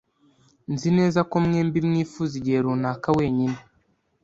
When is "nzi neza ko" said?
0.73-1.35